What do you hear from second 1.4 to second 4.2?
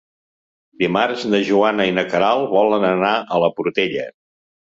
Joana i na Queralt volen anar a la Portella.